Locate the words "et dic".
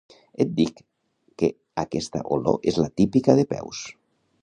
0.45-0.81